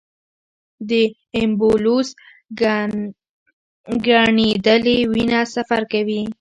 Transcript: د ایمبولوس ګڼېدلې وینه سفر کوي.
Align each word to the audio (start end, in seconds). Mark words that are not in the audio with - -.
د 0.89 0.91
ایمبولوس 1.37 2.09
ګڼېدلې 4.07 4.97
وینه 5.13 5.39
سفر 5.55 5.81
کوي. 5.91 6.21